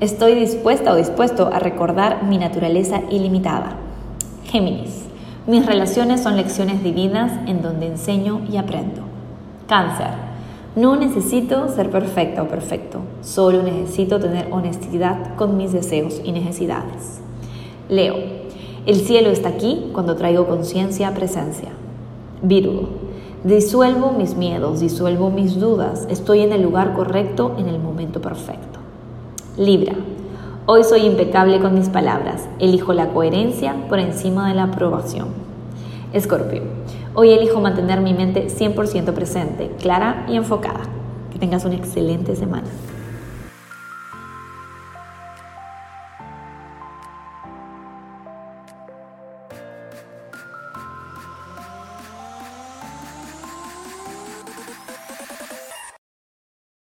estoy 0.00 0.34
dispuesta 0.34 0.92
o 0.92 0.96
dispuesto 0.96 1.50
a 1.52 1.58
recordar 1.58 2.24
mi 2.24 2.38
naturaleza 2.38 3.00
ilimitada. 3.10 3.76
Géminis, 4.44 5.06
mis 5.46 5.64
relaciones 5.64 6.22
son 6.22 6.36
lecciones 6.36 6.82
divinas 6.82 7.32
en 7.46 7.62
donde 7.62 7.86
enseño 7.86 8.42
y 8.50 8.58
aprendo. 8.58 9.02
Cáncer, 9.66 10.10
no 10.76 10.96
necesito 10.96 11.68
ser 11.68 11.90
perfecta 11.90 12.42
o 12.42 12.48
perfecto, 12.48 13.00
solo 13.22 13.62
necesito 13.62 14.20
tener 14.20 14.52
honestidad 14.52 15.36
con 15.36 15.56
mis 15.56 15.72
deseos 15.72 16.20
y 16.22 16.32
necesidades. 16.32 17.20
Leo, 17.88 18.16
el 18.86 18.96
cielo 18.96 19.30
está 19.30 19.48
aquí 19.50 19.90
cuando 19.92 20.16
traigo 20.16 20.46
conciencia 20.46 21.08
a 21.08 21.14
presencia. 21.14 21.70
Virgo, 22.42 23.03
Disuelvo 23.44 24.12
mis 24.12 24.36
miedos, 24.36 24.80
disuelvo 24.80 25.28
mis 25.28 25.60
dudas. 25.60 26.06
Estoy 26.08 26.40
en 26.40 26.52
el 26.52 26.62
lugar 26.62 26.94
correcto 26.94 27.54
en 27.58 27.68
el 27.68 27.78
momento 27.78 28.22
perfecto. 28.22 28.78
Libra. 29.58 29.92
Hoy 30.64 30.82
soy 30.82 31.02
impecable 31.02 31.60
con 31.60 31.74
mis 31.74 31.90
palabras. 31.90 32.48
Elijo 32.58 32.94
la 32.94 33.10
coherencia 33.10 33.76
por 33.90 33.98
encima 33.98 34.48
de 34.48 34.54
la 34.54 34.62
aprobación. 34.62 35.28
Escorpio. 36.14 36.62
Hoy 37.12 37.32
elijo 37.32 37.60
mantener 37.60 38.00
mi 38.00 38.14
mente 38.14 38.46
100% 38.46 39.12
presente, 39.12 39.70
clara 39.78 40.24
y 40.26 40.36
enfocada. 40.36 40.80
Que 41.30 41.38
tengas 41.38 41.66
una 41.66 41.74
excelente 41.74 42.36
semana. 42.36 42.68